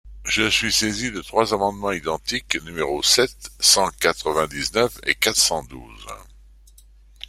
Je 0.25 0.49
suis 0.49 0.71
saisi 0.71 1.11
de 1.11 1.21
trois 1.21 1.53
amendements 1.53 1.91
identiques, 1.91 2.55
numéros 2.63 3.03
sept, 3.03 3.51
cent 3.59 3.91
quatre-vingt-dix-neuf 3.99 4.97
et 5.05 5.13
quatre 5.13 5.37
cent 5.37 5.61
douze. 5.61 6.07